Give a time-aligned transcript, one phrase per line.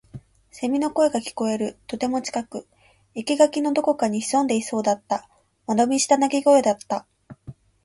[0.49, 1.77] 蝉の声が聞こえる。
[1.85, 2.67] とても近く。
[3.13, 5.29] 生垣のどこかに潜んでいそうだった。
[5.67, 7.05] 間延びした鳴き声だった。